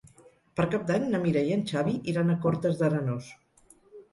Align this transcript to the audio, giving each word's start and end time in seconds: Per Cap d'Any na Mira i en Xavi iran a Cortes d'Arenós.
Per 0.59 0.63
Cap 0.75 0.87
d'Any 0.91 1.03
na 1.11 1.19
Mira 1.25 1.43
i 1.49 1.53
en 1.57 1.61
Xavi 1.73 1.93
iran 2.15 2.33
a 2.33 2.39
Cortes 2.47 2.81
d'Arenós. 2.81 3.29